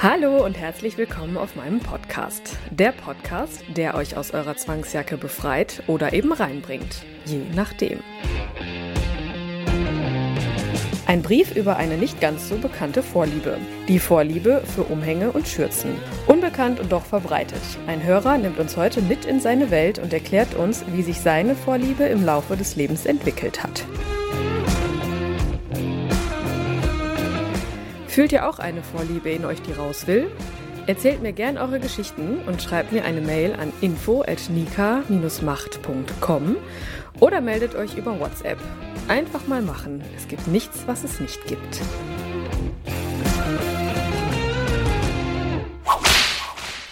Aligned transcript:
Hallo 0.00 0.44
und 0.44 0.56
herzlich 0.56 0.96
willkommen 0.96 1.36
auf 1.36 1.56
meinem 1.56 1.80
Podcast. 1.80 2.56
Der 2.70 2.92
Podcast, 2.92 3.64
der 3.76 3.96
euch 3.96 4.16
aus 4.16 4.30
eurer 4.30 4.56
Zwangsjacke 4.56 5.16
befreit 5.16 5.82
oder 5.88 6.12
eben 6.12 6.32
reinbringt, 6.32 7.04
je 7.24 7.40
nachdem. 7.52 7.98
Ein 11.06 11.22
Brief 11.22 11.56
über 11.56 11.78
eine 11.78 11.96
nicht 11.96 12.20
ganz 12.20 12.48
so 12.48 12.58
bekannte 12.58 13.02
Vorliebe. 13.02 13.58
Die 13.88 13.98
Vorliebe 13.98 14.62
für 14.72 14.84
Umhänge 14.84 15.32
und 15.32 15.48
Schürzen. 15.48 15.96
Unbekannt 16.28 16.78
und 16.78 16.92
doch 16.92 17.04
verbreitet. 17.04 17.62
Ein 17.88 18.04
Hörer 18.04 18.38
nimmt 18.38 18.60
uns 18.60 18.76
heute 18.76 19.02
mit 19.02 19.24
in 19.24 19.40
seine 19.40 19.72
Welt 19.72 19.98
und 19.98 20.12
erklärt 20.12 20.54
uns, 20.54 20.84
wie 20.92 21.02
sich 21.02 21.18
seine 21.18 21.56
Vorliebe 21.56 22.04
im 22.04 22.24
Laufe 22.24 22.56
des 22.56 22.76
Lebens 22.76 23.04
entwickelt 23.04 23.64
hat. 23.64 23.84
Fühlt 28.18 28.32
ihr 28.32 28.48
auch 28.48 28.58
eine 28.58 28.82
Vorliebe 28.82 29.30
in 29.30 29.44
euch, 29.44 29.62
die 29.62 29.70
raus 29.70 30.08
will? 30.08 30.28
Erzählt 30.88 31.22
mir 31.22 31.32
gern 31.32 31.56
eure 31.56 31.78
Geschichten 31.78 32.40
und 32.48 32.60
schreibt 32.60 32.90
mir 32.90 33.04
eine 33.04 33.20
Mail 33.20 33.54
an 33.54 33.72
info@nika-macht.com 33.80 36.56
oder 37.20 37.40
meldet 37.40 37.76
euch 37.76 37.96
über 37.96 38.18
WhatsApp. 38.18 38.58
Einfach 39.06 39.46
mal 39.46 39.62
machen. 39.62 40.02
Es 40.16 40.26
gibt 40.26 40.48
nichts, 40.48 40.82
was 40.88 41.04
es 41.04 41.20
nicht 41.20 41.46
gibt. 41.46 41.80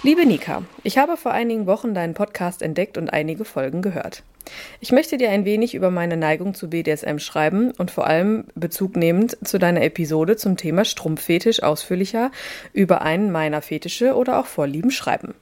Liebe 0.06 0.24
Nika, 0.24 0.62
ich 0.84 0.98
habe 0.98 1.16
vor 1.16 1.32
einigen 1.32 1.66
Wochen 1.66 1.92
deinen 1.92 2.14
Podcast 2.14 2.62
entdeckt 2.62 2.96
und 2.96 3.12
einige 3.12 3.44
Folgen 3.44 3.82
gehört. 3.82 4.22
Ich 4.78 4.92
möchte 4.92 5.16
dir 5.16 5.30
ein 5.30 5.44
wenig 5.44 5.74
über 5.74 5.90
meine 5.90 6.16
Neigung 6.16 6.54
zu 6.54 6.70
BDSM 6.70 7.18
schreiben 7.18 7.72
und 7.72 7.90
vor 7.90 8.06
allem 8.06 8.44
Bezug 8.54 8.94
nehmend 8.94 9.36
zu 9.42 9.58
deiner 9.58 9.82
Episode 9.82 10.36
zum 10.36 10.56
Thema 10.56 10.84
Strumpffetisch 10.84 11.64
ausführlicher 11.64 12.30
über 12.72 13.02
einen 13.02 13.32
meiner 13.32 13.62
Fetische 13.62 14.14
oder 14.14 14.38
auch 14.38 14.46
Vorlieben 14.46 14.92
schreiben. 14.92 15.34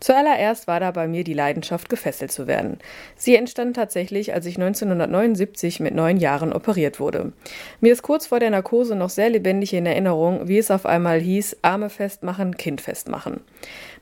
Zuallererst 0.00 0.66
war 0.66 0.80
da 0.80 0.90
bei 0.90 1.06
mir 1.06 1.24
die 1.24 1.34
Leidenschaft, 1.34 1.88
gefesselt 1.88 2.32
zu 2.32 2.46
werden. 2.46 2.78
Sie 3.16 3.36
entstand 3.36 3.76
tatsächlich, 3.76 4.34
als 4.34 4.46
ich 4.46 4.56
1979 4.56 5.80
mit 5.80 5.94
neun 5.94 6.16
Jahren 6.16 6.52
operiert 6.52 7.00
wurde. 7.00 7.32
Mir 7.80 7.92
ist 7.92 8.02
kurz 8.02 8.26
vor 8.26 8.40
der 8.40 8.50
Narkose 8.50 8.94
noch 8.94 9.10
sehr 9.10 9.30
lebendig 9.30 9.72
in 9.74 9.86
Erinnerung, 9.86 10.48
wie 10.48 10.58
es 10.58 10.70
auf 10.70 10.86
einmal 10.86 11.20
hieß, 11.20 11.58
Arme 11.62 11.90
festmachen, 11.90 12.56
Kind 12.56 12.80
festmachen. 12.80 13.40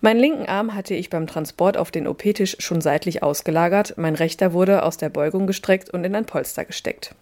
Meinen 0.00 0.20
linken 0.20 0.46
Arm 0.46 0.74
hatte 0.74 0.94
ich 0.94 1.10
beim 1.10 1.26
Transport 1.26 1.76
auf 1.76 1.90
den 1.90 2.06
OP-Tisch 2.06 2.56
schon 2.58 2.80
seitlich 2.80 3.22
ausgelagert, 3.22 3.94
mein 3.96 4.14
rechter 4.14 4.52
wurde 4.52 4.82
aus 4.82 4.96
der 4.96 5.10
Beugung 5.10 5.46
gestreckt 5.46 5.90
und 5.90 6.04
in 6.04 6.14
ein 6.14 6.26
Polster 6.26 6.64
gesteckt. 6.64 7.14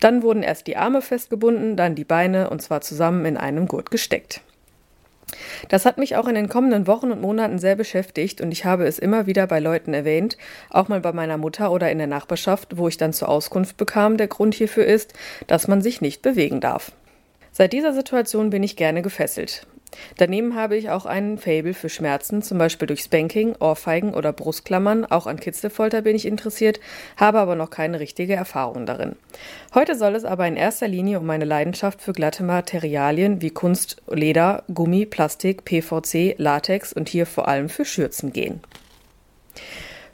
Dann 0.00 0.22
wurden 0.22 0.42
erst 0.42 0.66
die 0.66 0.76
Arme 0.76 1.02
festgebunden, 1.02 1.76
dann 1.76 1.94
die 1.94 2.04
Beine 2.04 2.50
und 2.50 2.62
zwar 2.62 2.80
zusammen 2.80 3.24
in 3.24 3.36
einem 3.36 3.66
Gurt 3.66 3.90
gesteckt. 3.90 4.40
Das 5.68 5.84
hat 5.84 5.98
mich 5.98 6.16
auch 6.16 6.28
in 6.28 6.36
den 6.36 6.48
kommenden 6.48 6.86
Wochen 6.86 7.10
und 7.10 7.20
Monaten 7.20 7.58
sehr 7.58 7.74
beschäftigt 7.74 8.40
und 8.40 8.52
ich 8.52 8.64
habe 8.64 8.86
es 8.86 8.98
immer 8.98 9.26
wieder 9.26 9.46
bei 9.46 9.58
Leuten 9.58 9.92
erwähnt, 9.92 10.36
auch 10.70 10.88
mal 10.88 11.00
bei 11.00 11.12
meiner 11.12 11.36
Mutter 11.36 11.72
oder 11.72 11.90
in 11.90 11.98
der 11.98 12.06
Nachbarschaft, 12.06 12.76
wo 12.76 12.86
ich 12.86 12.96
dann 12.96 13.12
zur 13.12 13.28
Auskunft 13.28 13.76
bekam, 13.76 14.16
der 14.16 14.28
Grund 14.28 14.54
hierfür 14.54 14.86
ist, 14.86 15.14
dass 15.46 15.66
man 15.66 15.82
sich 15.82 16.00
nicht 16.00 16.22
bewegen 16.22 16.60
darf. 16.60 16.92
Seit 17.50 17.72
dieser 17.72 17.92
Situation 17.92 18.50
bin 18.50 18.62
ich 18.62 18.76
gerne 18.76 19.02
gefesselt. 19.02 19.66
Daneben 20.16 20.54
habe 20.54 20.76
ich 20.76 20.90
auch 20.90 21.06
einen 21.06 21.38
Fable 21.38 21.74
für 21.74 21.88
Schmerzen, 21.88 22.42
zum 22.42 22.58
Beispiel 22.58 22.86
durch 22.86 23.00
Spanking, 23.00 23.56
Ohrfeigen 23.58 24.14
oder 24.14 24.32
Brustklammern. 24.32 25.04
Auch 25.04 25.26
an 25.26 25.40
Kitzelfolter 25.40 26.02
bin 26.02 26.16
ich 26.16 26.26
interessiert, 26.26 26.80
habe 27.16 27.38
aber 27.38 27.56
noch 27.56 27.70
keine 27.70 28.00
richtige 28.00 28.34
Erfahrung 28.34 28.86
darin. 28.86 29.16
Heute 29.74 29.96
soll 29.96 30.14
es 30.14 30.24
aber 30.24 30.46
in 30.46 30.56
erster 30.56 30.88
Linie 30.88 31.20
um 31.20 31.26
meine 31.26 31.44
Leidenschaft 31.44 32.00
für 32.00 32.12
glatte 32.12 32.42
Materialien 32.42 33.42
wie 33.42 33.50
Kunst, 33.50 34.02
Leder, 34.10 34.64
Gummi, 34.72 35.06
Plastik, 35.06 35.64
PVC, 35.64 36.34
Latex 36.38 36.92
und 36.92 37.08
hier 37.08 37.26
vor 37.26 37.48
allem 37.48 37.68
für 37.68 37.84
Schürzen 37.84 38.32
gehen. 38.32 38.60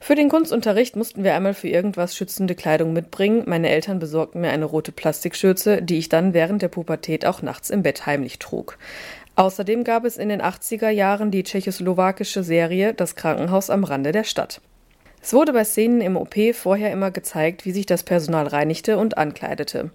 Für 0.03 0.17
den 0.17 0.29
Kunstunterricht 0.29 0.97
mussten 0.97 1.23
wir 1.23 1.33
einmal 1.33 1.55
für 1.55 1.69
irgendwas 1.69 2.17
schützende 2.17 2.57
Kleidung 2.57 2.93
mitbringen. 2.93 3.45
Meine 3.47 3.69
Eltern 3.69 4.01
besorgten 4.01 4.41
mir 4.41 4.51
eine 4.51 4.65
rote 4.65 4.91
Plastikschürze, 4.91 5.81
die 5.81 5.99
ich 5.99 6.09
dann 6.09 6.35
während 6.35 6.61
der 6.61 6.67
Pubertät 6.67 7.25
auch 7.25 7.41
nachts 7.41 7.71
im 7.71 7.85
Bett 7.85 8.05
heimlich 8.05 8.41
trug. 8.41 8.79
Außerdem 9.35 9.85
gab 9.85 10.05
es 10.05 10.19
in 10.19 10.29
den 10.29 10.43
80er 10.43 10.91
Jahren 10.91 11.31
die 11.31 11.43
tschechoslowakische 11.43 12.43
Serie 12.43 12.93
Das 12.93 13.15
Krankenhaus 13.15 13.71
am 13.71 13.85
Rande 13.85 14.13
der 14.13 14.25
Stadt. 14.25 14.61
Es 15.23 15.33
wurde 15.33 15.53
bei 15.53 15.65
Szenen 15.65 16.01
im 16.01 16.17
OP 16.17 16.35
vorher 16.53 16.93
immer 16.93 17.13
gezeigt, 17.13 17.65
wie 17.65 17.71
sich 17.71 17.87
das 17.87 18.03
Personal 18.03 18.49
reinigte 18.49 18.99
und 18.99 19.17
ankleidete. 19.17 19.91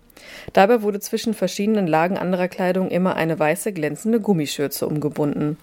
Dabei 0.54 0.82
wurde 0.82 1.02
zwischen 1.02 1.34
verschiedenen 1.34 1.86
Lagen 1.86 2.18
anderer 2.18 2.48
Kleidung 2.48 2.90
immer 2.90 3.16
eine 3.16 3.38
weiße 3.38 3.74
glänzende 3.74 4.22
Gummischürze 4.22 4.88
umgebunden. 4.88 5.58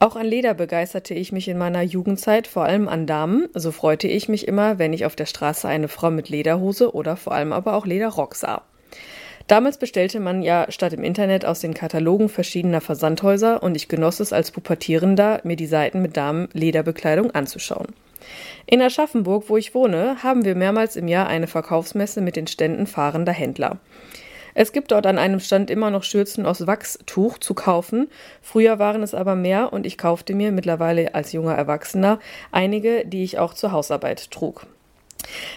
Auch 0.00 0.16
an 0.16 0.26
Leder 0.26 0.52
begeisterte 0.54 1.14
ich 1.14 1.30
mich 1.30 1.46
in 1.46 1.56
meiner 1.56 1.82
Jugendzeit, 1.82 2.48
vor 2.48 2.64
allem 2.64 2.88
an 2.88 3.06
Damen. 3.06 3.48
So 3.54 3.70
freute 3.70 4.08
ich 4.08 4.28
mich 4.28 4.48
immer, 4.48 4.80
wenn 4.80 4.92
ich 4.92 5.06
auf 5.06 5.14
der 5.14 5.26
Straße 5.26 5.68
eine 5.68 5.86
Frau 5.86 6.10
mit 6.10 6.28
Lederhose 6.28 6.92
oder 6.92 7.16
vor 7.16 7.34
allem 7.34 7.52
aber 7.52 7.74
auch 7.74 7.86
Lederrock 7.86 8.34
sah. 8.34 8.62
Damals 9.46 9.78
bestellte 9.78 10.20
man 10.20 10.42
ja 10.42 10.66
statt 10.70 10.92
im 10.92 11.04
Internet 11.04 11.44
aus 11.44 11.60
den 11.60 11.74
Katalogen 11.74 12.28
verschiedener 12.28 12.80
Versandhäuser 12.80 13.62
und 13.62 13.76
ich 13.76 13.88
genoss 13.88 14.20
es 14.20 14.32
als 14.32 14.50
Pubertierender, 14.50 15.40
mir 15.44 15.56
die 15.56 15.66
Seiten 15.66 16.02
mit 16.02 16.16
Damen-Lederbekleidung 16.16 17.32
anzuschauen. 17.32 17.88
In 18.66 18.80
Aschaffenburg, 18.80 19.48
wo 19.48 19.56
ich 19.56 19.74
wohne, 19.74 20.22
haben 20.22 20.44
wir 20.44 20.54
mehrmals 20.54 20.96
im 20.96 21.08
Jahr 21.08 21.26
eine 21.26 21.48
Verkaufsmesse 21.48 22.20
mit 22.20 22.36
den 22.36 22.46
Ständen 22.46 22.86
fahrender 22.86 23.32
Händler. 23.32 23.78
Es 24.54 24.72
gibt 24.72 24.92
dort 24.92 25.06
an 25.06 25.18
einem 25.18 25.40
Stand 25.40 25.70
immer 25.70 25.90
noch 25.90 26.02
Schürzen 26.02 26.44
aus 26.44 26.66
Wachstuch 26.66 27.38
zu 27.38 27.54
kaufen. 27.54 28.08
Früher 28.42 28.78
waren 28.78 29.02
es 29.02 29.14
aber 29.14 29.34
mehr 29.34 29.72
und 29.72 29.86
ich 29.86 29.96
kaufte 29.96 30.34
mir 30.34 30.52
mittlerweile 30.52 31.14
als 31.14 31.32
junger 31.32 31.54
Erwachsener 31.54 32.18
einige, 32.50 33.06
die 33.06 33.24
ich 33.24 33.38
auch 33.38 33.54
zur 33.54 33.72
Hausarbeit 33.72 34.30
trug. 34.30 34.66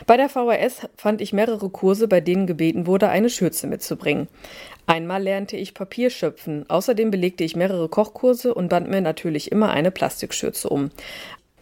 Bei 0.05 0.17
der 0.17 0.29
VHS 0.29 0.87
fand 0.95 1.21
ich 1.21 1.33
mehrere 1.33 1.69
Kurse, 1.69 2.07
bei 2.07 2.21
denen 2.21 2.47
gebeten 2.47 2.87
wurde, 2.87 3.09
eine 3.09 3.29
Schürze 3.29 3.67
mitzubringen. 3.67 4.27
Einmal 4.87 5.23
lernte 5.23 5.57
ich 5.57 5.73
Papierschöpfen, 5.73 6.69
außerdem 6.69 7.11
belegte 7.11 7.43
ich 7.43 7.55
mehrere 7.55 7.89
Kochkurse 7.89 8.53
und 8.53 8.69
band 8.69 8.89
mir 8.89 9.01
natürlich 9.01 9.51
immer 9.51 9.71
eine 9.71 9.91
Plastikschürze 9.91 10.69
um. 10.69 10.91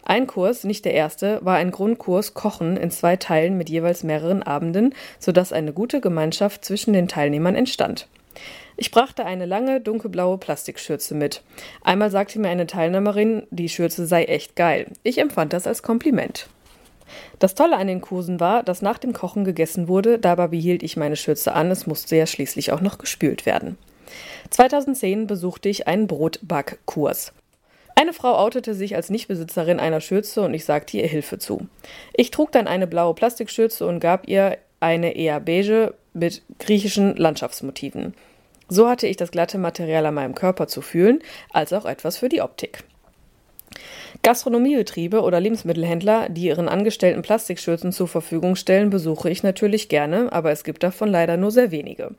Ein 0.06 0.26
Kurs, 0.26 0.64
nicht 0.64 0.84
der 0.84 0.92
erste, 0.92 1.40
war 1.42 1.56
ein 1.56 1.70
Grundkurs 1.70 2.34
Kochen 2.34 2.76
in 2.76 2.90
zwei 2.90 3.16
Teilen 3.16 3.56
mit 3.56 3.70
jeweils 3.70 4.02
mehreren 4.04 4.42
Abenden, 4.42 4.94
sodass 5.18 5.52
eine 5.52 5.72
gute 5.72 6.02
Gemeinschaft 6.02 6.64
zwischen 6.64 6.92
den 6.92 7.08
Teilnehmern 7.08 7.54
entstand. 7.54 8.06
Ich 8.76 8.90
brachte 8.90 9.24
eine 9.24 9.46
lange, 9.46 9.80
dunkelblaue 9.80 10.36
Plastikschürze 10.36 11.14
mit. 11.14 11.42
Einmal 11.82 12.10
sagte 12.10 12.38
mir 12.38 12.48
eine 12.48 12.66
Teilnehmerin, 12.66 13.46
die 13.50 13.68
Schürze 13.70 14.04
sei 14.04 14.24
echt 14.24 14.56
geil. 14.56 14.88
Ich 15.04 15.18
empfand 15.18 15.54
das 15.54 15.66
als 15.66 15.82
Kompliment. 15.82 16.48
Das 17.38 17.54
Tolle 17.54 17.76
an 17.76 17.86
den 17.86 18.00
Kursen 18.00 18.40
war, 18.40 18.62
dass 18.62 18.82
nach 18.82 18.98
dem 18.98 19.12
Kochen 19.12 19.44
gegessen 19.44 19.88
wurde, 19.88 20.18
dabei 20.18 20.48
behielt 20.48 20.82
ich 20.82 20.96
meine 20.96 21.16
Schürze 21.16 21.52
an, 21.52 21.70
es 21.70 21.86
musste 21.86 22.16
ja 22.16 22.26
schließlich 22.26 22.72
auch 22.72 22.80
noch 22.80 22.98
gespült 22.98 23.46
werden. 23.46 23.78
2010 24.50 25.26
besuchte 25.26 25.68
ich 25.68 25.86
einen 25.86 26.06
Brotbackkurs. 26.06 27.32
Eine 27.96 28.12
Frau 28.12 28.36
outete 28.36 28.74
sich 28.74 28.96
als 28.96 29.10
Nichtbesitzerin 29.10 29.78
einer 29.78 30.00
Schürze 30.00 30.42
und 30.42 30.52
ich 30.52 30.64
sagte 30.64 30.96
ihr 30.96 31.06
Hilfe 31.06 31.38
zu. 31.38 31.68
Ich 32.12 32.30
trug 32.30 32.50
dann 32.50 32.66
eine 32.66 32.86
blaue 32.86 33.14
Plastikschürze 33.14 33.86
und 33.86 34.00
gab 34.00 34.28
ihr 34.28 34.58
eine 34.80 35.16
eher 35.16 35.40
beige 35.40 35.94
mit 36.12 36.42
griechischen 36.58 37.16
Landschaftsmotiven. 37.16 38.14
So 38.68 38.88
hatte 38.88 39.06
ich 39.06 39.16
das 39.16 39.30
glatte 39.30 39.58
Material 39.58 40.06
an 40.06 40.14
meinem 40.14 40.34
Körper 40.34 40.66
zu 40.66 40.80
fühlen, 40.80 41.20
als 41.52 41.72
auch 41.72 41.84
etwas 41.84 42.16
für 42.16 42.28
die 42.28 42.42
Optik. 42.42 42.84
Gastronomiebetriebe 44.22 45.20
oder 45.20 45.40
Lebensmittelhändler, 45.40 46.28
die 46.28 46.46
ihren 46.46 46.68
Angestellten 46.68 47.22
Plastikschürzen 47.22 47.92
zur 47.92 48.08
Verfügung 48.08 48.56
stellen, 48.56 48.90
besuche 48.90 49.30
ich 49.30 49.42
natürlich 49.42 49.88
gerne, 49.88 50.32
aber 50.32 50.50
es 50.50 50.64
gibt 50.64 50.82
davon 50.82 51.10
leider 51.10 51.36
nur 51.36 51.50
sehr 51.50 51.70
wenige. 51.70 52.10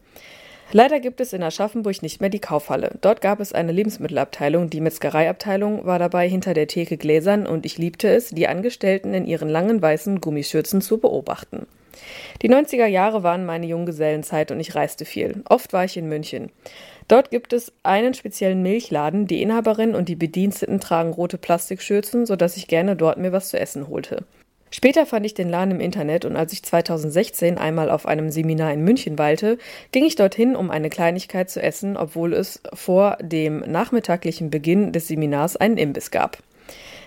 Leider 0.72 1.00
gibt 1.00 1.22
es 1.22 1.32
in 1.32 1.44
Aschaffenburg 1.44 2.02
nicht 2.02 2.22
mehr 2.22 2.30
die 2.30 2.40
Kaufhalle. 2.40 2.92
Dort 3.02 3.22
gab 3.22 3.40
es 3.40 3.54
eine 3.54 3.72
Lebensmittelabteilung, 3.72 4.70
die 4.70 4.82
Metzgereiabteilung 4.82 5.86
war 5.86 6.00
dabei 6.00 6.28
hinter 6.28 6.54
der 6.54 6.68
Theke 6.68 6.98
gläsern 6.98 7.46
und 7.46 7.66
ich 7.66 7.78
liebte 7.78 8.10
es, 8.10 8.30
die 8.30 8.48
Angestellten 8.48 9.14
in 9.14 9.26
ihren 9.26 9.48
langen 9.48 9.82
weißen 9.82 10.20
Gummischürzen 10.22 10.82
zu 10.82 10.98
beobachten. 10.98 11.68
Die 12.42 12.50
90er 12.50 12.88
Jahre 12.88 13.24
waren 13.24 13.46
meine 13.46 13.68
Junggesellenzeit 13.68 14.52
und 14.52 14.60
ich 14.60 14.76
reiste 14.76 15.06
viel. 15.06 15.44
Oft 15.48 15.72
war 15.72 15.86
ich 15.86 15.98
in 15.98 16.10
München. 16.10 16.52
Dort 17.08 17.30
gibt 17.30 17.54
es 17.54 17.72
einen 17.84 18.14
speziellen 18.14 18.64
Milchladen. 18.64 19.28
Die 19.28 19.42
Inhaberin 19.42 19.94
und 19.94 20.10
die 20.10 20.16
Bediensteten 20.16 20.80
tragen 20.80 21.14
rote 21.14 21.38
Plastikschürzen, 21.38 22.26
sodass 22.26 22.58
ich 22.58 22.68
gerne 22.68 22.96
dort 22.96 23.18
mir 23.18 23.32
was 23.32 23.50
zu 23.50 23.60
essen 23.60 23.88
holte. 23.88 24.24
Später 24.72 25.06
fand 25.06 25.26
ich 25.26 25.36
den 25.36 25.50
Laden 25.50 25.72
im 25.72 25.80
Internet 25.80 26.26
und 26.26 26.36
als 26.36 26.52
ich 26.52 26.64
2016 26.64 27.58
einmal 27.58 27.90
auf 27.90 28.06
einem 28.06 28.32
Seminar 28.32 28.74
in 28.74 28.84
München 28.84 29.18
weilte, 29.18 29.58
ging 29.92 30.04
ich 30.04 30.16
dorthin, 30.16 30.56
um 30.56 30.72
eine 30.72 30.90
Kleinigkeit 30.90 31.50
zu 31.50 31.62
essen, 31.62 31.96
obwohl 31.96 32.34
es 32.34 32.62
vor 32.74 33.18
dem 33.22 33.60
nachmittaglichen 33.60 34.50
Beginn 34.50 34.92
des 34.92 35.08
Seminars 35.08 35.56
einen 35.56 35.78
Imbiss 35.78 36.12
gab. 36.12 36.40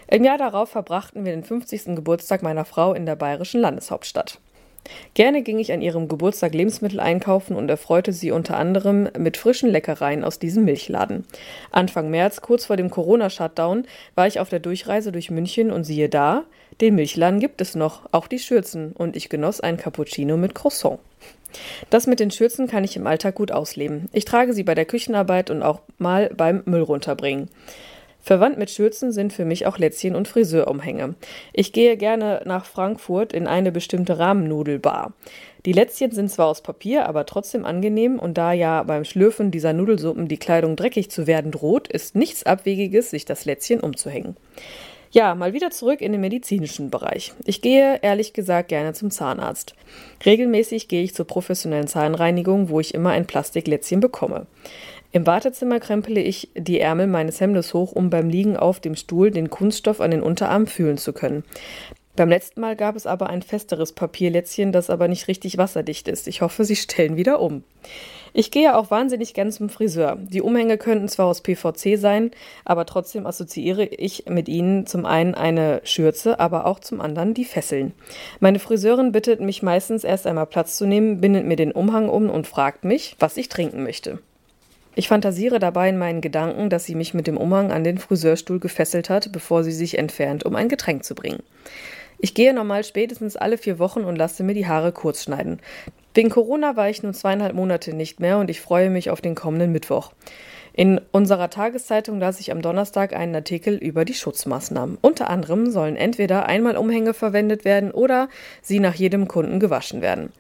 Im 0.07 0.25
Jahr 0.25 0.39
darauf 0.39 0.71
verbrachten 0.71 1.27
wir 1.27 1.33
den 1.33 1.45
50. 1.45 1.97
Geburtstag 1.97 2.43
meiner 2.43 2.65
Frau 2.65 2.95
in 2.95 3.05
der 3.05 3.17
bayerischen 3.17 3.61
Landeshauptstadt. 3.61 4.39
Gerne 5.15 5.43
ging 5.43 5.59
ich 5.59 5.73
an 5.73 5.83
ihrem 5.83 6.09
Geburtstag 6.09 6.55
Lebensmittel 6.55 7.01
einkaufen 7.01 7.57
und 7.57 7.69
erfreute 7.69 8.13
sie 8.13 8.31
unter 8.31 8.57
anderem 8.57 9.09
mit 9.19 9.37
frischen 9.37 9.69
Leckereien 9.69 10.25
aus 10.25 10.39
diesem 10.39 10.65
Milchladen. 10.65 11.25
Anfang 11.71 12.11
März, 12.11 12.41
kurz 12.41 12.67
vor 12.67 12.77
dem 12.77 12.91
Corona-Shutdown, 12.91 13.85
war 14.15 14.27
ich 14.27 14.41
auf 14.41 14.49
der 14.49 14.61
Durchreise 14.61 15.13
durch 15.13 15.31
München 15.31 15.71
und 15.71 15.85
siehe 15.85 16.09
da, 16.09 16.45
den 16.81 16.95
Milchladen 16.95 17.41
gibt 17.41 17.61
es 17.61 17.75
noch, 17.75 18.03
auch 18.13 18.29
die 18.29 18.39
Schürzen, 18.39 18.93
und 18.93 19.17
ich 19.17 19.29
genoss 19.29 19.61
ein 19.61 19.77
Cappuccino 19.77 20.37
mit 20.37 20.55
Croissant. 20.55 21.01
Das 21.91 22.07
mit 22.07 22.21
den 22.21 22.31
Schürzen 22.31 22.69
kann 22.69 22.85
ich 22.85 22.97
im 22.97 23.07
Alltag 23.07 23.35
gut 23.35 23.53
ausleben. 23.53 24.09
Ich 24.13 24.25
trage 24.25 24.53
sie 24.53 24.63
bei 24.63 24.75
der 24.75 24.85
Küchenarbeit 24.85 25.51
und 25.51 25.63
auch 25.63 25.81
mal 25.99 26.31
beim 26.37 26.63
Müll 26.67 26.83
runterbringen. 26.83 27.49
Verwandt 28.21 28.59
mit 28.59 28.71
Schürzen 28.71 29.13
sind 29.13 29.33
für 29.33 29.45
mich 29.45 29.67
auch 29.67 29.79
Lätzchen 29.79 30.15
und 30.15 30.29
Friseurumhänge. 30.29 31.15
Ich 31.53 31.73
gehe 31.73 31.97
gerne 31.97 32.43
nach 32.45 32.67
Frankfurt 32.67 33.33
in 33.33 33.47
eine 33.47 33.73
bestimmte 33.73 34.19
Rahmennudelbar. 34.19 35.15
Die 35.65 35.73
Lätzchen 35.73 36.11
sind 36.13 36.31
zwar 36.31 36.47
aus 36.47 36.63
Papier, 36.63 37.07
aber 37.07 37.27
trotzdem 37.27 37.65
angenehm 37.65 38.19
und 38.19 38.39
da 38.39 38.53
ja 38.53 38.83
beim 38.83 39.05
Schlürfen 39.05 39.51
dieser 39.51 39.73
Nudelsuppen 39.73 40.29
die 40.29 40.37
Kleidung 40.37 40.77
dreckig 40.77 41.11
zu 41.11 41.27
werden 41.27 41.51
droht, 41.51 41.89
ist 41.89 42.15
nichts 42.15 42.45
Abwegiges, 42.45 43.11
sich 43.11 43.25
das 43.25 43.45
Lätzchen 43.45 43.81
umzuhängen. 43.81 44.37
Ja, 45.11 45.35
mal 45.35 45.55
wieder 45.55 45.71
zurück 45.71 46.03
in 46.03 46.13
den 46.13 46.21
medizinischen 46.21 46.91
Bereich. 46.91 47.33
Ich 47.47 47.63
gehe 47.63 47.99
ehrlich 48.03 48.35
gesagt 48.35 48.69
gerne 48.69 48.93
zum 48.93 49.11
Zahnarzt. 49.11 49.75
Regelmäßig 50.25 50.89
gehe 50.89 51.03
ich 51.03 51.15
zur 51.15 51.27
professionellen 51.27 51.87
Zahnreinigung, 51.87 52.69
wo 52.69 52.79
ich 52.79 52.93
immer 52.93 53.11
ein 53.11 53.27
Plastiklätzchen 53.27 54.01
bekomme. 54.01 54.47
Im 55.11 55.27
Wartezimmer 55.27 55.81
krempele 55.81 56.21
ich 56.21 56.51
die 56.55 56.81
Ärmel 56.81 57.07
meines 57.07 57.41
Hemdes 57.41 57.73
hoch, 57.73 57.93
um 57.93 58.11
beim 58.11 58.29
Liegen 58.29 58.57
auf 58.57 58.79
dem 58.79 58.95
Stuhl 58.95 59.31
den 59.31 59.49
Kunststoff 59.49 60.01
an 60.01 60.11
den 60.11 60.23
Unterarm 60.23 60.67
fühlen 60.67 60.99
zu 60.99 61.15
können. 61.15 61.45
Beim 62.15 62.29
letzten 62.29 62.61
Mal 62.61 62.75
gab 62.75 62.97
es 62.97 63.07
aber 63.07 63.31
ein 63.31 63.43
festeres 63.43 63.93
Papierlätzchen, 63.93 64.73
das 64.73 64.91
aber 64.91 65.07
nicht 65.07 65.29
richtig 65.29 65.57
wasserdicht 65.57 66.09
ist. 66.09 66.27
Ich 66.27 66.43
hoffe, 66.43 66.65
Sie 66.65 66.75
stellen 66.75 67.17
wieder 67.17 67.41
um. 67.41 67.63
Ich 68.35 68.51
gehe 68.51 68.77
auch 68.77 68.91
wahnsinnig 68.91 69.35
gern 69.35 69.53
zum 69.53 69.69
Friseur. 69.69 70.19
Die 70.21 70.43
Umhänge 70.43 70.79
könnten 70.79 71.09
zwar 71.09 71.27
aus 71.27 71.43
PVC 71.43 71.97
sein, 71.97 72.33
aber 72.65 72.85
trotzdem 72.87 73.25
assoziiere 73.25 73.85
ich 73.85 74.27
mit 74.29 74.49
ihnen 74.49 74.85
zum 74.85 75.07
einen 75.07 75.35
eine 75.35 75.81
Schürze, 75.85 76.39
aber 76.41 76.67
auch 76.67 76.81
zum 76.81 77.01
anderen 77.01 77.35
die 77.35 77.45
Fesseln. 77.45 77.93
Meine 78.41 78.59
Friseurin 78.59 79.13
bittet 79.13 79.41
mich 79.41 79.63
meistens 79.63 80.05
erst 80.05 80.27
einmal 80.27 80.47
Platz 80.47 80.77
zu 80.77 80.87
nehmen, 80.87 81.21
bindet 81.21 81.47
mir 81.47 81.57
den 81.57 81.73
Umhang 81.73 82.09
um 82.09 82.29
und 82.29 82.47
fragt 82.47 82.85
mich, 82.85 83.17
was 83.21 83.37
ich 83.37 83.49
trinken 83.49 83.85
möchte. 83.85 84.19
Ich 84.99 85.07
fantasiere 85.07 85.61
dabei 85.61 85.91
in 85.91 85.97
meinen 85.97 86.21
Gedanken, 86.21 86.71
dass 86.71 86.85
sie 86.85 86.97
mich 86.97 87.15
mit 87.15 87.29
dem 87.29 87.37
Umhang 87.37 87.71
an 87.71 87.85
den 87.85 87.99
Friseurstuhl 87.99 88.59
gefesselt 88.59 89.09
hat, 89.09 89.31
bevor 89.31 89.63
sie 89.63 89.71
sich 89.71 89.97
entfernt, 89.97 90.45
um 90.45 90.57
ein 90.57 90.69
Getränk 90.69 91.05
zu 91.05 91.15
bringen. 91.15 91.45
Ich 92.19 92.35
gehe 92.35 92.53
normal 92.53 92.83
spätestens 92.83 93.37
alle 93.37 93.59
vier 93.59 93.79
Wochen 93.79 94.01
und 94.01 94.17
lasse 94.17 94.43
mir 94.43 94.55
die 94.55 94.67
Haare 94.67 94.91
kurz 94.91 95.23
schneiden. 95.23 95.61
Wegen 96.15 96.31
Corona 96.31 96.75
war 96.75 96.91
ich 96.91 97.05
nun 97.05 97.15
zweieinhalb 97.15 97.55
Monate 97.55 97.95
nicht 97.95 98.19
mehr 98.19 98.39
und 98.39 98.51
ich 98.51 98.61
freue 98.61 98.91
mich 98.91 99.09
auf 99.11 99.21
den 99.21 99.37
kommenden 99.37 99.71
Mittwoch. 99.71 100.11
In 100.73 101.01
unserer 101.13 101.49
Tageszeitung 101.49 102.19
las 102.19 102.41
ich 102.41 102.51
am 102.51 102.61
Donnerstag 102.61 103.15
einen 103.15 103.37
Artikel 103.37 103.77
über 103.77 104.05
die 104.05 104.15
Schutzmaßnahmen. 104.15 104.99
Unter 105.01 105.31
anderem 105.31 105.71
sollen 105.71 105.95
entweder 105.95 106.47
einmal 106.47 106.77
Umhänge 106.77 107.15
verwendet 107.15 107.65
werden 107.65 107.93
oder 107.93 108.29
sie 108.63 108.81
nach 108.81 108.97
jedem 108.97 109.29
Kunden 109.29 109.61
gewaschen 109.61 110.03
werden. 110.03 110.33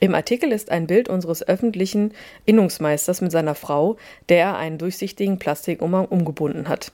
Im 0.00 0.14
Artikel 0.14 0.52
ist 0.52 0.70
ein 0.70 0.86
Bild 0.86 1.08
unseres 1.08 1.46
öffentlichen 1.46 2.12
Innungsmeisters 2.44 3.20
mit 3.20 3.32
seiner 3.32 3.54
Frau, 3.54 3.96
der 4.28 4.56
einen 4.56 4.78
durchsichtigen 4.78 5.38
Plastikumhang 5.38 6.06
umgebunden 6.06 6.68
hat. 6.68 6.92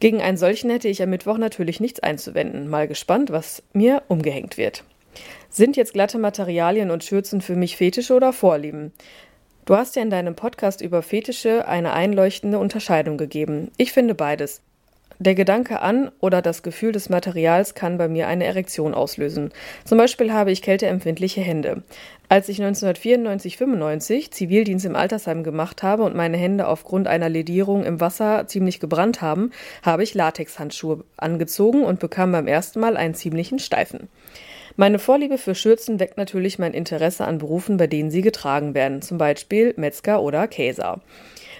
Gegen 0.00 0.20
einen 0.20 0.36
solchen 0.36 0.70
hätte 0.70 0.88
ich 0.88 1.02
am 1.02 1.10
Mittwoch 1.10 1.38
natürlich 1.38 1.78
nichts 1.78 2.00
einzuwenden. 2.00 2.68
Mal 2.68 2.88
gespannt, 2.88 3.30
was 3.30 3.62
mir 3.72 4.02
umgehängt 4.08 4.56
wird. 4.56 4.84
Sind 5.50 5.76
jetzt 5.76 5.92
glatte 5.92 6.18
Materialien 6.18 6.90
und 6.90 7.04
Schürzen 7.04 7.40
für 7.40 7.56
mich 7.56 7.76
Fetische 7.76 8.14
oder 8.14 8.32
Vorlieben? 8.32 8.92
Du 9.64 9.76
hast 9.76 9.94
ja 9.94 10.02
in 10.02 10.10
deinem 10.10 10.34
Podcast 10.34 10.80
über 10.80 11.02
Fetische 11.02 11.68
eine 11.68 11.92
einleuchtende 11.92 12.58
Unterscheidung 12.58 13.16
gegeben. 13.16 13.70
Ich 13.76 13.92
finde 13.92 14.14
beides. 14.14 14.60
Der 15.22 15.36
Gedanke 15.36 15.82
an 15.82 16.10
oder 16.18 16.42
das 16.42 16.64
Gefühl 16.64 16.90
des 16.90 17.08
Materials 17.08 17.76
kann 17.76 17.96
bei 17.96 18.08
mir 18.08 18.26
eine 18.26 18.44
Erektion 18.44 18.92
auslösen. 18.92 19.52
Zum 19.84 19.96
Beispiel 19.96 20.32
habe 20.32 20.50
ich 20.50 20.62
kälteempfindliche 20.62 21.40
Hände. 21.40 21.84
Als 22.28 22.48
ich 22.48 22.60
1994-95 22.60 24.32
Zivildienst 24.32 24.84
im 24.84 24.96
Altersheim 24.96 25.44
gemacht 25.44 25.84
habe 25.84 26.02
und 26.02 26.16
meine 26.16 26.38
Hände 26.38 26.66
aufgrund 26.66 27.06
einer 27.06 27.28
Ledierung 27.28 27.84
im 27.84 28.00
Wasser 28.00 28.48
ziemlich 28.48 28.80
gebrannt 28.80 29.22
haben, 29.22 29.52
habe 29.84 30.02
ich 30.02 30.14
Latexhandschuhe 30.14 31.04
angezogen 31.16 31.84
und 31.84 32.00
bekam 32.00 32.32
beim 32.32 32.48
ersten 32.48 32.80
Mal 32.80 32.96
einen 32.96 33.14
ziemlichen 33.14 33.60
Steifen. 33.60 34.08
Meine 34.76 34.98
Vorliebe 34.98 35.36
für 35.36 35.54
Schürzen 35.54 36.00
weckt 36.00 36.16
natürlich 36.16 36.58
mein 36.58 36.72
Interesse 36.72 37.26
an 37.26 37.38
Berufen, 37.38 37.76
bei 37.76 37.86
denen 37.86 38.10
sie 38.10 38.22
getragen 38.22 38.74
werden, 38.74 39.02
zum 39.02 39.18
Beispiel 39.18 39.74
Metzger 39.76 40.22
oder 40.22 40.48
Käser. 40.48 41.00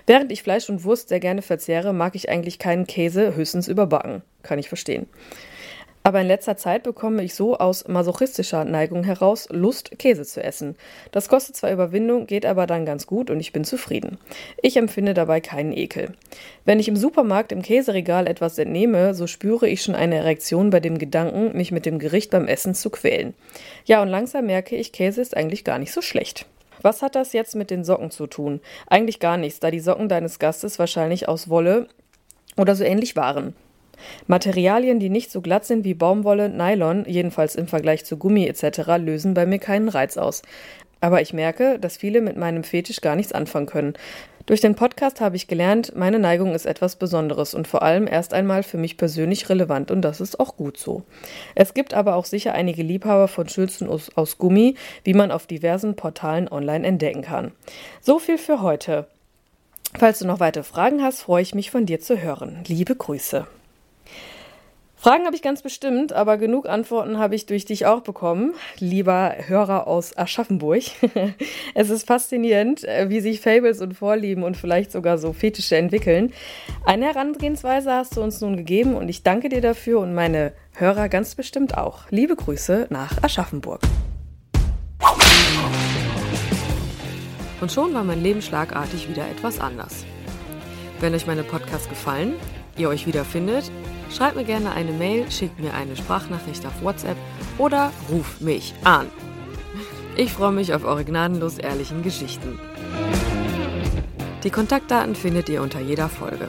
Während 0.06 0.32
ich 0.32 0.43
Fleisch 0.43 0.70
und 0.70 0.85
Wurst 0.85 1.11
sehr 1.11 1.20
gerne 1.20 1.43
verzehre, 1.43 1.93
mag 1.93 2.14
ich 2.14 2.31
eigentlich 2.31 2.59
keinen 2.59 2.87
Käse, 2.87 3.37
höchstens 3.37 3.69
überbacken. 3.69 4.23
Kann 4.43 4.59
ich 4.59 4.69
verstehen. 4.69 5.06
Aber 6.04 6.20
in 6.20 6.26
letzter 6.26 6.56
Zeit 6.56 6.82
bekomme 6.82 7.22
ich 7.22 7.34
so 7.34 7.56
aus 7.56 7.87
masochistischer 7.87 8.64
Neigung 8.64 9.04
heraus 9.04 9.49
Lust, 9.50 9.99
Käse 9.99 10.25
zu 10.25 10.43
essen. 10.43 10.76
Das 11.12 11.28
kostet 11.28 11.54
zwar 11.54 11.72
Überwindung, 11.72 12.26
geht 12.26 12.44
aber 12.44 12.66
dann 12.66 12.84
ganz 12.84 13.06
gut 13.06 13.31
und 13.31 13.38
ich 13.38 13.52
bin 13.52 13.64
zufrieden. 13.64 14.19
Ich 14.60 14.76
empfinde 14.76 15.14
dabei 15.14 15.40
keinen 15.40 15.72
Ekel. 15.72 16.14
Wenn 16.64 16.81
ich 16.81 16.88
im 16.88 16.96
Supermarkt 16.96 17.52
im 17.52 17.62
Käseregal 17.62 18.26
etwas 18.26 18.58
entnehme, 18.58 19.14
so 19.14 19.28
spüre 19.28 19.69
ich 19.69 19.82
schon 19.82 19.94
eine 19.94 20.16
Erektion 20.16 20.70
bei 20.70 20.81
dem 20.81 20.99
Gedanken, 20.99 21.56
mich 21.56 21.70
mit 21.70 21.87
dem 21.87 22.00
Gericht 22.00 22.31
beim 22.31 22.49
Essen 22.49 22.75
zu 22.75 22.90
quälen. 22.90 23.34
Ja, 23.84 24.02
und 24.02 24.08
langsam 24.08 24.46
merke 24.46 24.75
ich, 24.75 24.93
Käse 24.93 25.20
ist 25.20 25.37
eigentlich 25.37 25.62
gar 25.62 25.78
nicht 25.78 25.93
so 25.93 26.02
schlecht. 26.02 26.46
Was 26.82 27.02
hat 27.02 27.14
das 27.14 27.32
jetzt 27.32 27.54
mit 27.54 27.70
den 27.70 27.84
Socken 27.84 28.10
zu 28.10 28.26
tun? 28.26 28.60
Eigentlich 28.88 29.20
gar 29.20 29.37
nichts, 29.37 29.60
da 29.60 29.70
die 29.70 29.78
Socken 29.78 30.09
deines 30.09 30.40
Gastes 30.40 30.80
wahrscheinlich 30.80 31.28
aus 31.28 31.49
Wolle 31.49 31.87
oder 32.56 32.75
so 32.75 32.82
ähnlich 32.82 33.14
waren. 33.14 33.54
Materialien, 34.26 35.00
die 35.00 35.11
nicht 35.11 35.30
so 35.30 35.40
glatt 35.40 35.64
sind 35.64 35.85
wie 35.85 35.94
Baumwolle, 35.94 36.49
Nylon, 36.49 37.04
jedenfalls 37.06 37.54
im 37.54 37.66
Vergleich 37.66 38.04
zu 38.04 38.16
Gummi 38.16 38.47
etc., 38.47 38.99
lösen 38.99 39.35
bei 39.35 39.47
mir 39.47 39.59
keinen 39.59 39.88
Reiz 39.88 40.16
aus. 40.16 40.42
Aber 41.00 41.21
ich 41.21 41.32
merke, 41.32 41.80
dass 41.80 41.97
viele 41.97 42.21
mit 42.21 42.37
meinem 42.37 42.62
Fetisch 42.62 43.00
gar 43.00 43.16
nichts 43.16 43.32
anfangen 43.32 43.66
können. 43.66 43.94
Durch 44.47 44.61
den 44.61 44.75
Podcast 44.75 45.21
habe 45.21 45.37
ich 45.37 45.47
gelernt, 45.47 45.94
meine 45.97 46.18
Neigung 46.18 46.54
ist 46.54 46.66
etwas 46.66 46.97
Besonderes 46.97 47.54
und 47.54 47.68
vor 47.68 47.82
allem 47.82 48.09
erst 48.09 48.35
einmal 48.35 48.64
für 48.64 48.76
mich 48.76 48.97
persönlich 48.97 49.49
relevant 49.49 49.90
und 49.92 50.02
das 50.02 50.21
ist 50.21 50.40
auch 50.40 50.56
gut 50.56 50.78
so. 50.78 51.02
Es 51.54 51.75
gibt 51.75 51.94
aber 51.94 52.16
auch 52.16 52.25
sicher 52.25 52.52
einige 52.52 52.82
Liebhaber 52.82 53.28
von 53.28 53.49
Schürzen 53.49 53.88
aus, 53.88 54.11
aus 54.16 54.38
Gummi, 54.38 54.75
wie 55.04 55.14
man 55.14 55.30
auf 55.30 55.47
diversen 55.47 55.94
Portalen 55.94 56.49
online 56.49 56.87
entdecken 56.87 57.23
kann. 57.23 57.52
So 58.00 58.18
viel 58.18 58.38
für 58.38 58.62
heute. 58.62 59.06
Falls 59.97 60.18
du 60.18 60.26
noch 60.26 60.40
weitere 60.40 60.64
Fragen 60.64 61.02
hast, 61.02 61.23
freue 61.23 61.42
ich 61.42 61.54
mich 61.54 61.71
von 61.71 61.87
dir 61.87 62.00
zu 62.00 62.21
hören. 62.21 62.64
Liebe 62.66 62.97
Grüße. 62.97 63.47
Fragen 65.02 65.26
habe 65.26 65.35
ich 65.35 65.42
ganz 65.42 65.62
bestimmt, 65.62 66.12
aber 66.12 66.37
genug 66.37 66.68
Antworten 66.68 67.18
habe 67.18 67.35
ich 67.35 67.47
durch 67.47 67.64
dich 67.64 67.87
auch 67.87 68.02
bekommen, 68.02 68.54
lieber 68.78 69.35
Hörer 69.49 69.88
aus 69.88 70.16
Aschaffenburg. 70.16 70.85
es 71.75 71.90
ist 71.90 72.06
faszinierend, 72.06 72.85
äh, 72.85 73.09
wie 73.09 73.18
sich 73.18 73.40
Fables 73.40 73.80
und 73.80 73.94
Vorlieben 73.94 74.44
und 74.44 74.56
vielleicht 74.56 74.92
sogar 74.92 75.18
so 75.18 75.32
Fetische 75.32 75.76
entwickeln. 75.76 76.32
Eine 76.85 77.06
Herangehensweise 77.06 77.90
hast 77.90 78.16
du 78.16 78.23
uns 78.23 78.40
nun 78.40 78.56
gegeben 78.56 78.94
und 78.94 79.09
ich 79.09 79.25
danke 79.25 79.49
dir 79.49 79.61
dafür 79.61 79.99
und 79.99 80.14
meine 80.14 80.52
Hörer 80.76 81.09
ganz 81.09 81.35
bestimmt 81.35 81.76
auch. 81.76 82.09
Liebe 82.11 82.37
Grüße 82.37 82.87
nach 82.90 83.25
Aschaffenburg. 83.25 83.80
Und 87.61 87.73
schon 87.73 87.92
war 87.92 88.04
mein 88.04 88.23
Leben 88.23 88.40
schlagartig 88.40 89.09
wieder 89.09 89.28
etwas 89.28 89.59
anders. 89.59 90.04
Wenn 91.00 91.12
euch 91.12 91.26
meine 91.26 91.42
Podcasts 91.42 91.88
gefallen, 91.88 92.35
ihr 92.78 92.88
euch 92.88 93.09
wiederfindet, 93.09 93.73
schreibt 94.12 94.37
mir 94.37 94.45
gerne 94.45 94.73
eine 94.73 94.92
Mail, 94.92 95.31
schickt 95.31 95.59
mir 95.61 95.75
eine 95.75 95.97
Sprachnachricht 95.97 96.64
auf 96.66 96.83
WhatsApp 96.83 97.16
oder 97.59 97.92
ruft 98.11 98.40
mich 98.40 98.75
an. 98.85 99.07
Ich 100.16 100.33
freue 100.33 100.52
mich 100.52 100.75
auf 100.75 100.85
eure 100.85 101.04
gnadenlos 101.04 101.59
ehrlichen 101.59 102.02
Geschichten. 102.02 102.59
Die 104.45 104.50
Kontaktdaten 104.50 105.14
findet 105.14 105.49
ihr 105.49 105.62
unter 105.62 105.81
jeder 105.81 106.09
Folge. 106.09 106.49